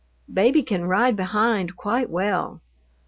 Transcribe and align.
Baby 0.33 0.63
can 0.63 0.85
ride 0.87 1.15
behind 1.15 1.75
quite 1.77 2.09
well. 2.09 2.59